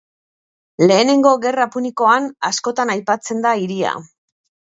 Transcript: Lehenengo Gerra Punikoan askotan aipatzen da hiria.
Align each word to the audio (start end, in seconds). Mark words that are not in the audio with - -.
Lehenengo 0.91 1.33
Gerra 1.43 1.67
Punikoan 1.75 2.31
askotan 2.49 2.95
aipatzen 2.97 3.47
da 3.47 3.55
hiria. 3.65 3.93